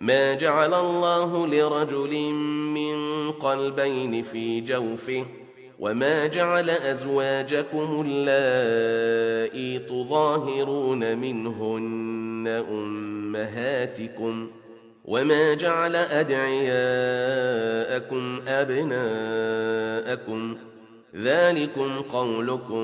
ما 0.00 0.34
جعل 0.34 0.74
الله 0.74 1.46
لرجل 1.46 2.32
من 2.74 3.30
قلبين 3.30 4.22
في 4.22 4.60
جوفه 4.60 5.24
وما 5.78 6.26
جعل 6.26 6.70
أزواجكم 6.70 8.04
اللائي 8.06 9.78
تظاهرون 9.78 11.18
منهن 11.18 12.64
أمهاتكم 12.70 14.50
وما 15.04 15.54
جعل 15.54 15.96
أدعياءكم 15.96 16.80
أبناءكم 18.48 19.90
ذلكم 21.16 22.00
قولكم 22.00 22.82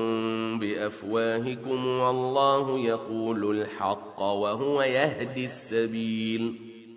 بأفواهكم 0.59 1.87
والله 1.87 2.79
يقول 2.79 3.59
الحق 3.61 4.21
وهو 4.21 4.81
يهدي 4.81 5.45
السبيل 5.45 6.66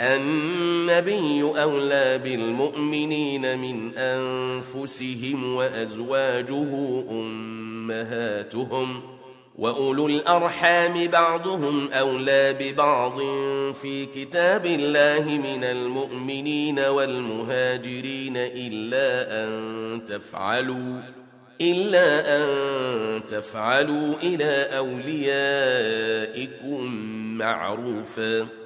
النبي 0.00 1.42
أولى 1.42 2.18
بالمؤمنين 2.18 3.58
من 3.58 3.98
أنفسهم 3.98 5.56
وأزواجه 5.56 7.02
أمهاتهم 7.10 9.02
وأولو 9.58 10.06
الأرحام 10.06 11.06
بعضهم 11.06 11.92
أولى 11.92 12.56
ببعض 12.60 13.18
في 13.72 14.06
كتاب 14.06 14.66
الله 14.66 15.24
من 15.28 15.64
المؤمنين 15.64 16.78
والمهاجرين 16.78 18.36
إلا 18.36 19.44
أن 19.44 20.02
تفعلوا 20.08 21.00
إلا 21.60 22.36
أن 22.36 22.46
تفعلوا 23.26 24.14
إلى 24.22 24.68
أوليائكم 24.78 26.84
معروفاً. 27.38 28.65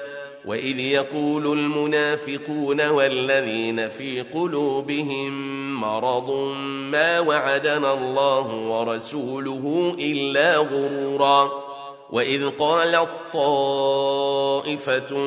وإذ 0.45 0.79
يقول 0.79 1.59
المنافقون 1.59 2.87
والذين 2.87 3.89
في 3.89 4.21
قلوبهم 4.21 5.31
مرض 5.81 6.31
ما 6.91 7.19
وعدنا 7.19 7.93
الله 7.93 8.47
ورسوله 8.55 9.95
إلا 9.99 10.57
غرورا. 10.57 11.51
وإذ 12.11 12.49
قالت 12.49 13.09
طائفة 13.33 15.17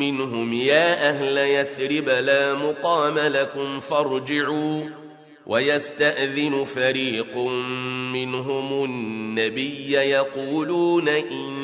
منهم 0.00 0.52
يا 0.52 1.08
أهل 1.08 1.38
يثرب 1.38 2.08
لا 2.08 2.54
مقام 2.54 3.18
لكم 3.18 3.78
فارجعوا. 3.78 5.04
ويستأذن 5.46 6.64
فريق 6.64 7.36
منهم 8.12 8.84
النبي 8.84 9.92
يقولون 9.92 11.08
إن 11.08 11.63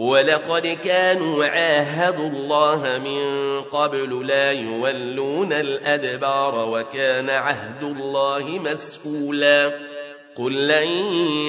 ولقد 0.00 0.78
كانوا 0.84 1.44
عاهدوا 1.44 2.28
الله 2.28 2.98
من 3.04 3.60
قبل 3.60 4.26
لا 4.26 4.52
يولون 4.52 5.52
الأدبار 5.52 6.68
وكان 6.70 7.30
عهد 7.30 7.82
الله 7.82 8.60
مسؤولا. 8.64 9.78
قل 10.36 10.68
لن 10.68 10.86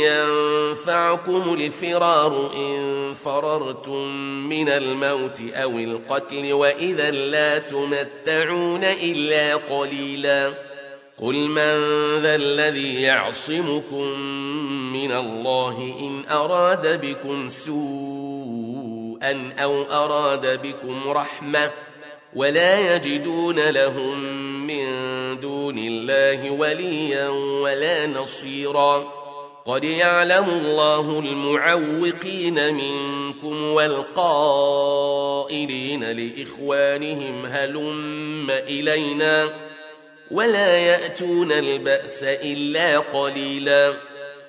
ينفعكم 0.04 1.54
الفرار 1.54 2.52
إن 2.56 3.14
فررتم 3.14 4.08
من 4.50 4.70
الموت 4.70 5.42
أو 5.54 5.72
القتل 5.72 6.54
وإذا 6.54 7.12
لا 7.12 7.58
تمتعون 7.58 8.84
إلا 8.84 9.56
قليلا. 9.56 10.54
قل 11.22 11.36
من 11.36 11.76
ذا 12.22 12.36
الذي 12.36 13.02
يعصمكم 13.02 14.20
من 14.94 15.12
الله 15.12 15.96
إن 16.00 16.36
أراد 16.36 17.02
بكم 17.06 17.50
سوء 17.50 18.11
أن 19.24 19.52
أو 19.52 19.84
أراد 19.84 20.62
بكم 20.62 21.10
رحمة 21.10 21.72
ولا 22.36 22.96
يجدون 22.96 23.60
لهم 23.60 24.20
من 24.68 24.86
دون 25.40 25.78
الله 25.78 26.52
وليا 26.52 27.30
ولا 27.30 28.08
نصيرا. 28.08 29.22
قد 29.66 29.84
يعلم 29.84 30.50
الله 30.50 31.20
المعوقين 31.20 32.74
منكم 32.74 33.64
والقائلين 33.64 34.84
لإخوانهم 36.04 37.46
هلم 37.46 38.52
إلينا؟ 38.52 39.50
ولا 40.32 40.78
يأتون 40.78 41.52
البأس 41.52 42.24
إلا 42.24 43.00
قليلا. 43.00 44.11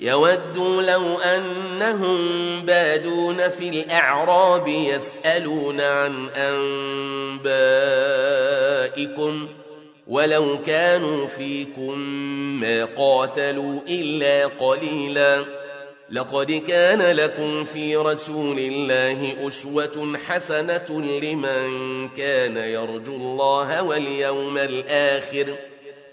يودوا 0.00 0.82
لو 0.82 1.18
أنهم 1.18 2.18
بادون 2.66 3.48
في 3.48 3.68
الأعراب 3.68 4.68
يسألون 4.68 5.80
عن 5.80 6.28
أنبائكم 9.06 9.48
ولو 10.06 10.62
كانوا 10.62 11.26
فيكم 11.26 11.98
ما 12.60 12.84
قاتلوا 12.84 13.80
إلا 13.88 14.46
قليلاً 14.46 15.66
لقد 16.10 16.52
كان 16.52 17.02
لكم 17.02 17.64
في 17.64 17.96
رسول 17.96 18.58
الله 18.58 19.48
أسوة 19.48 20.18
حسنة 20.26 21.00
لمن 21.22 22.08
كان 22.08 22.56
يرجو 22.56 23.16
الله 23.16 23.82
واليوم 23.82 24.58
الآخر 24.58 25.54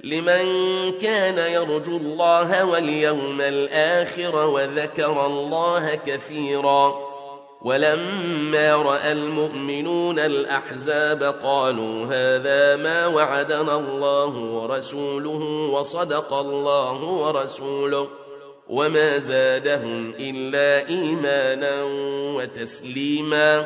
لمن 0.04 0.46
كان 0.92 1.38
يرجو 1.38 1.98
الله 1.98 2.66
واليوم 2.66 3.42
الآخر 3.42 4.48
وذكر 4.48 5.26
الله 5.26 5.96
كثيرا 5.96 6.96
ولما 7.62 8.76
رأى 8.76 9.12
المؤمنون 9.12 10.20
الأحزاب 10.20 11.24
قالوا 11.24 12.06
هذا 12.06 12.76
ما 12.76 13.08
وعدنا 13.08 13.76
الله 13.76 14.28
ورسوله 14.28 15.70
وصدق 15.72 16.34
الله 16.34 17.04
ورسوله 17.04 18.08
وما 18.70 19.18
زادهم 19.18 20.14
إلا 20.20 20.90
إيمانا 20.90 21.84
وتسليما 22.36 23.66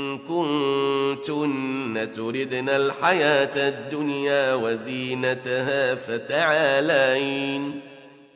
كنتن 0.17 2.11
تردن 2.15 2.69
الحياة 2.69 3.69
الدنيا 3.69 4.53
وزينتها 4.53 5.95
فتعالين. 5.95 7.81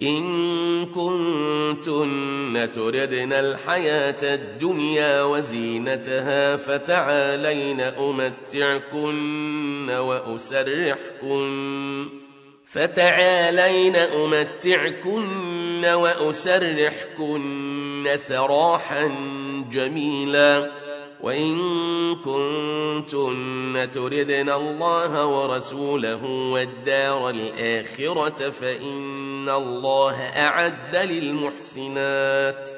إن 0.04 0.86
كنتن 0.86 2.70
تردن 2.74 3.34
الحياة 3.34 4.36
الدنيا 4.36 5.24
وزينتها 5.24 6.56
فتعالين 6.56 7.82
أمتعكن 7.82 9.90
وأسرحكن. 9.90 11.46
فتعالين 12.68 13.96
أمتعكن 13.96 15.86
وأسرحكن 15.86 17.46
سراحا 18.18 19.16
جميلا. 19.72 20.72
وإن 21.26 21.56
كنتن 22.16 23.88
تردن 23.94 24.50
الله 24.50 25.26
ورسوله 25.26 26.26
والدار 26.26 27.30
الآخرة 27.30 28.50
فإن 28.50 29.50
الله 29.50 30.22
أعد 30.22 30.96
للمحسنات 30.96 32.70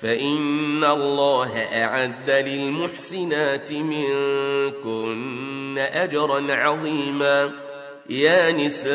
فإن 0.00 0.84
الله 0.84 1.58
أعد 1.58 2.30
للمحسنات 2.30 3.72
منكن 3.72 5.78
أجرا 5.78 6.54
عظيما. 6.54 7.50
يا 8.10 8.52
نساء 8.52 8.94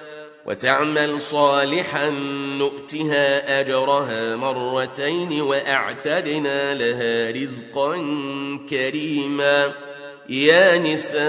وتعمل 0.45 1.21
صالحا 1.21 2.09
نؤتها 2.59 3.59
أجرها 3.59 4.35
مرتين 4.35 5.41
وأعتدنا 5.41 6.75
لها 6.75 7.31
رزقا 7.31 7.95
كريما. 8.69 9.73
يا 10.29 10.77
نساء 10.77 11.21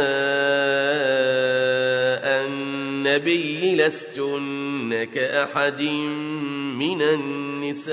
النبي 2.47 3.77
لستن 3.77 5.09
كأحد 5.15 5.83
من 6.79 7.03
النساء. 7.03 7.93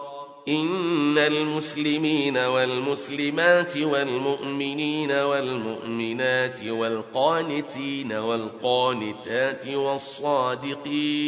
إن 0.47 1.17
المسلمين 1.17 2.37
والمسلمات 2.37 3.77
والمؤمنين 3.77 5.11
والمؤمنات 5.11 6.63
والقانتين 6.63 8.13
والقانتات 8.13 9.67
والصادقين 9.67 11.21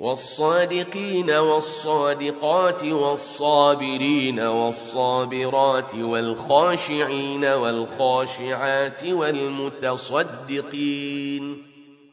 والصادقين 0.00 1.30
والصادقات 1.30 2.84
والصابرين 2.84 4.40
والصابرات 4.40 5.94
والخاشعين 5.94 7.44
والخاشعات 7.44 9.04
والمتصدقين 9.04 10.54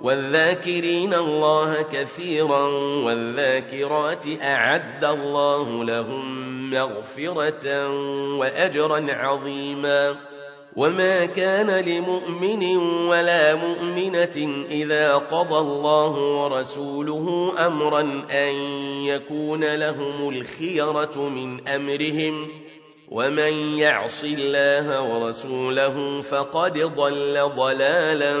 والذاكرين 0.00 1.14
الله 1.14 1.82
كثيرا 1.92 2.66
والذاكرات 3.04 4.24
أعد 4.42 5.04
الله 5.04 5.84
لهم 5.84 6.70
مغفرة 6.70 7.88
وأجرا 8.38 9.06
عظيما. 9.08 10.16
وما 10.76 11.26
كان 11.26 11.70
لمؤمن 11.70 12.76
ولا 13.06 13.54
مؤمنة 13.54 14.64
إذا 14.70 15.14
قضى 15.14 15.58
الله 15.58 16.10
ورسوله 16.10 17.52
أمرا 17.66 18.00
أن 18.30 18.54
يكون 19.04 19.74
لهم 19.74 20.28
الخيرة 20.28 21.16
من 21.16 21.68
أمرهم. 21.68 22.48
ومن 23.08 23.78
يعص 23.78 24.24
الله 24.24 25.02
ورسوله 25.02 26.20
فقد 26.20 26.78
ضل 26.78 27.50
ضلالا 27.56 28.40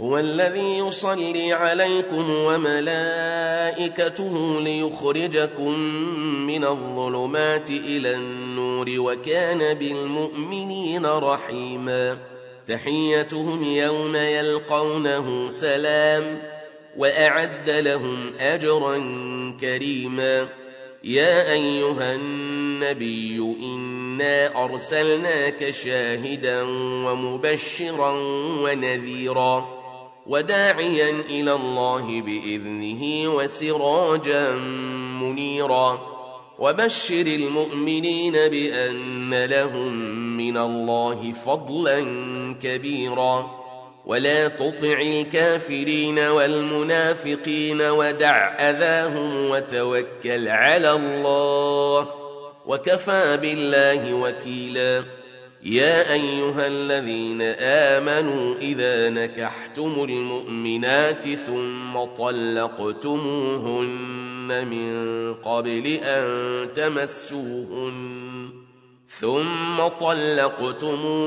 هو 0.00 0.18
الذي 0.18 0.78
يصلي 0.78 1.52
عليكم 1.52 2.30
وملائكته 2.30 3.90
ليخرجكم 4.60 5.78
من 6.46 6.64
الظلمات 6.64 7.70
إلى 7.70 8.14
النور 8.14 8.86
وكان 8.90 9.74
بالمؤمنين 9.74 11.06
رحيما. 11.06 12.18
تحيتهم 12.66 13.62
يوم 13.62 14.16
يلقونه 14.16 15.48
سلام 15.48 16.42
وأعد 16.96 17.70
لهم 17.70 18.32
أجرا 18.38 18.96
كريما. 19.60 20.48
يا 21.04 21.52
أيها 21.52 22.14
النبي 22.14 23.56
إنا 23.62 24.64
أرسلناك 24.64 25.70
شاهدا 25.70 26.62
ومبشرا 27.06 28.10
ونذيرا. 28.62 29.81
وداعيا 30.26 31.10
إلى 31.10 31.52
الله 31.52 32.22
بإذنه 32.22 33.34
وسراجا 33.34 34.50
منيرا. 35.22 36.00
وبشر 36.58 37.26
المؤمنين 37.26 38.32
بأن 38.32 39.44
لهم 39.44 39.92
من 40.36 40.56
الله 40.56 41.32
فضلا 41.32 42.00
كبيرا. 42.62 43.50
ولا 44.06 44.48
تطع 44.48 45.00
الكافرين 45.00 46.18
والمنافقين 46.18 47.82
ودع 47.82 48.48
أذاهم 48.70 49.50
وتوكل 49.50 50.48
على 50.48 50.92
الله. 50.92 52.08
وكفى 52.66 53.38
بالله 53.42 54.14
وكيلاً. 54.14 55.21
يا 55.64 56.12
أيها 56.12 56.66
الذين 56.66 57.42
آمنوا 57.60 58.54
إذا 58.54 59.10
نكحتم 59.10 60.04
المؤمنات 60.08 61.28
ثم 61.34 62.04
طلقتموهن 62.18 63.82
من 64.66 65.34
قبل 65.34 65.86
أن 65.86 66.72
تمسوهن 66.72 68.50
ثم 69.08 69.88
طلقتموهن 70.00 71.18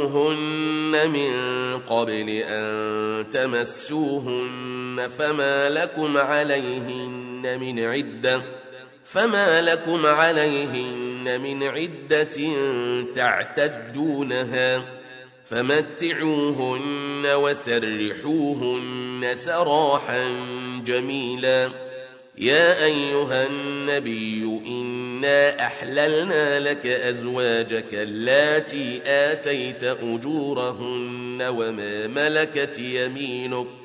من 1.09 1.33
قبل 1.79 2.29
أن 2.29 3.29
تمسوهن 3.29 5.07
فما 5.17 5.69
لكم 5.69 6.17
عليهن 6.17 7.59
من 7.59 7.79
عدة 7.79 8.41
فما 9.05 9.61
لكم 9.61 10.05
عليهن 10.05 11.41
من 11.41 11.63
عدة 11.63 12.37
تعتدونها 13.15 14.85
فمتعوهن 15.45 17.25
وسرحوهن 17.25 19.31
سراحا 19.35 20.27
جميلا 20.85 21.71
يا 22.37 22.85
أيها 22.85 23.47
النبي 23.47 24.61
إنا 24.67 25.65
أحللنا 25.65 26.59
لك 26.59 26.85
أزواجك 26.85 27.93
اللاتي 27.93 29.01
آتيت 29.05 29.83
أجورهن 29.83 31.41
وما 31.41 32.07
ملكت 32.07 32.79
يمينك 32.79 33.84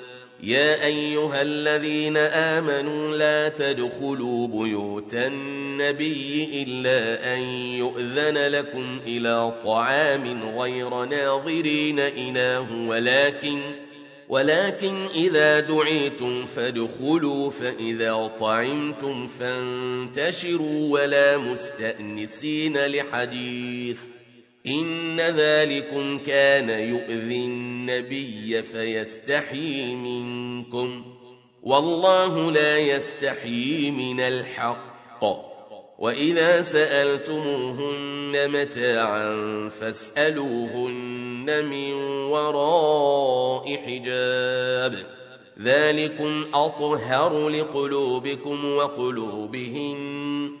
يا 0.43 0.85
أيها 0.85 1.41
الذين 1.41 2.17
آمنوا 2.17 3.17
لا 3.17 3.49
تدخلوا 3.49 4.47
بيوت 4.47 5.15
النبي 5.15 6.63
إلا 6.63 7.33
أن 7.35 7.39
يؤذن 7.77 8.37
لكم 8.37 8.99
إلى 9.07 9.53
طعام 9.63 10.43
غير 10.59 11.05
ناظرين 11.05 11.99
إناه 11.99 12.87
ولكن 12.87 13.61
ولكن 14.29 15.05
إذا 15.15 15.59
دعيتم 15.59 16.45
فادخلوا 16.45 17.51
فإذا 17.51 18.31
طعمتم 18.39 19.27
فانتشروا 19.27 20.93
ولا 20.93 21.37
مستأنسين 21.37 22.77
لحديث. 22.85 23.99
إن 24.67 25.21
ذلكم 25.21 26.19
كان 26.19 26.69
يؤذي 26.69 27.45
النبي 27.45 28.63
فيستحي 28.63 29.95
منكم 29.95 31.05
والله 31.63 32.51
لا 32.51 32.77
يستحي 32.77 33.91
من 33.91 34.19
الحق. 34.19 35.23
وإذا 35.99 36.61
سألتموهن 36.61 38.51
متاعا 38.51 39.69
فاسألوهن 39.69 41.65
من 41.65 41.93
وراء 42.03 43.77
حجاب. 43.77 45.05
ذلكم 45.61 46.45
أطهر 46.53 47.49
لقلوبكم 47.49 48.75
وقلوبهن. 48.75 50.60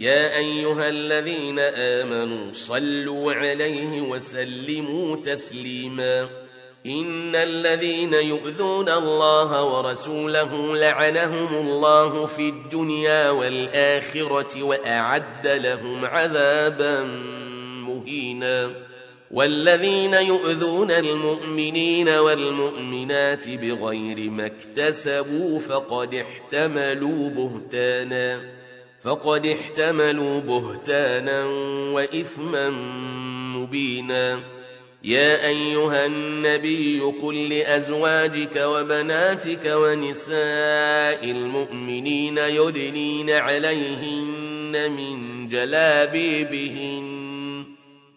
يا 0.00 0.36
أيها 0.36 0.88
الذين 0.88 1.58
آمنوا 1.58 2.52
صلوا 2.52 3.32
عليه 3.32 4.00
وسلموا 4.00 5.16
تسليما. 5.16 6.28
إن 6.86 7.36
الذين 7.36 8.14
يؤذون 8.14 8.88
الله 8.88 9.64
ورسوله 9.64 10.76
لعنهم 10.76 11.66
الله 11.66 12.26
في 12.26 12.48
الدنيا 12.48 13.30
والآخرة 13.30 14.62
وأعد 14.62 15.46
لهم 15.46 16.04
عذابا 16.04 17.04
مهينا. 17.88 18.70
والذين 19.30 20.14
يؤذون 20.14 20.90
المؤمنين 20.90 22.08
والمؤمنات 22.08 23.48
بغير 23.48 24.30
ما 24.30 24.46
اكتسبوا 24.46 25.58
فقد 25.58 26.14
احتملوا 26.14 27.30
بهتانا. 27.30 28.59
فقد 29.04 29.46
احتملوا 29.46 30.40
بهتانا 30.40 31.44
وإثما 31.94 32.70
مبينا. 33.56 34.40
يا 35.04 35.46
أيها 35.46 36.06
النبي 36.06 37.00
قل 37.00 37.48
لأزواجك 37.48 38.56
وبناتك 38.56 39.72
ونساء 39.74 41.24
المؤمنين 41.24 42.38
يدنين 42.38 43.30
عليهن 43.30 44.92
من 44.92 45.48
جلابيبهن. 45.48 47.10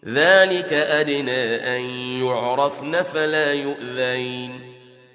ذلك 0.06 0.72
أدنى 0.72 1.56
أن 1.56 1.80
يعرفن 2.24 3.02
فلا 3.02 3.52
يؤذين. 3.52 4.60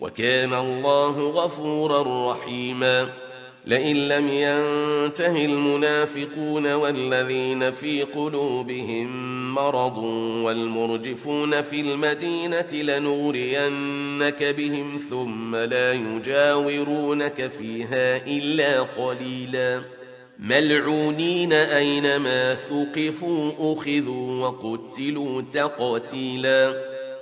وكان 0.01 0.53
الله 0.53 1.29
غفورا 1.29 2.32
رحيما. 2.32 3.29
لئن 3.65 3.95
لم 4.08 4.28
ينته 4.28 5.45
المنافقون 5.45 6.74
والذين 6.74 7.72
في 7.72 8.04
قلوبهم 8.04 9.10
مرض 9.56 9.98
والمرجفون 10.43 11.62
في 11.62 11.82
المدينة 11.82 12.74
لنورينك 12.74 14.43
بهم 14.43 14.98
ثم 15.10 15.56
لا 15.56 15.93
يجاورونك 15.93 17.48
فيها 17.48 18.28
إلا 18.28 18.82
قليلاً. 18.82 20.00
ملعونين 20.39 21.54
أينما 21.54 22.56
ثقفوا 22.56 23.52
أخذوا 23.60 24.48
وقتلوا 24.48 25.41
تقتيلا. 25.54 26.88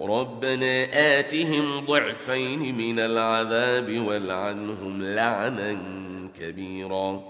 ربنا 0.00 0.86
آتهم 1.18 1.86
ضعفين 1.86 2.76
من 2.76 2.98
العذاب 3.00 4.06
والعنهم 4.06 5.02
لعنا 5.02 5.78
كبيرا. 6.40 7.22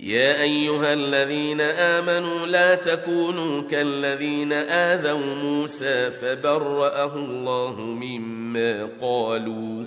يا 0.00 0.42
أيها 0.42 0.92
الذين 0.92 1.60
آمنوا 1.60 2.46
لا 2.46 2.74
تكونوا 2.74 3.62
كالذين 3.62 4.52
آذوا 4.52 5.34
موسى 5.34 6.10
فبرأه 6.10 7.14
الله 7.14 7.80
مما 7.80 8.88
قالوا 9.00 9.84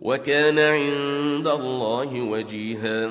وكان 0.00 0.58
عند 0.58 1.48
الله 1.48 2.20
وجيها. 2.20 3.10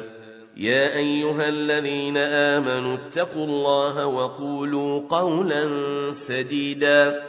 يا 0.58 0.96
أيها 0.96 1.50
الذين 1.50 2.18
آمنوا 2.18 2.96
اتقوا 2.96 3.46
الله 3.46 4.06
وقولوا 4.06 5.02
قولا 5.10 5.68
سديدا. 6.12 7.29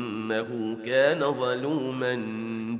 إنه 0.21 0.77
كان 0.85 1.33
ظلوما 1.33 2.13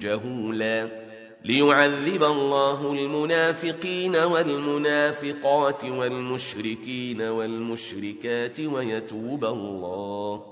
جهولا. 0.02 1.02
ليعذب 1.46 2.24
الله 2.24 2.94
المنافقين 2.94 4.16
والمنافقات 4.16 5.86
والمشركين 5.86 7.22
والمشركات 7.22 8.60
ويتوب 8.60 9.46
الله. 9.46 10.44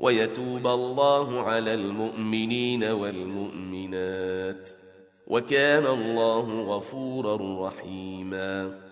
ويتوب 0.00 0.66
الله 0.66 1.40
على 1.40 1.74
المؤمنين 1.74 2.84
والمؤمنات. 2.84 4.70
وكان 5.26 5.86
الله 5.86 6.60
غفورا 6.62 7.66
رحيما. 7.66 8.83